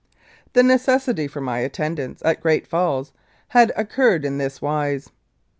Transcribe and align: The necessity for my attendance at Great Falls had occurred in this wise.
The 0.53 0.63
necessity 0.63 1.27
for 1.27 1.41
my 1.41 1.59
attendance 1.59 2.23
at 2.25 2.41
Great 2.41 2.65
Falls 2.65 3.11
had 3.49 3.71
occurred 3.75 4.25
in 4.25 4.39
this 4.39 4.59
wise. 4.59 5.11